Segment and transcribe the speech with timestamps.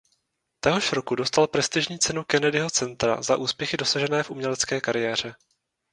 [0.59, 5.35] Téhož roku dostal prestižní cenu Kennedyho centra za úspěchy dosažené v umělecké kariéře.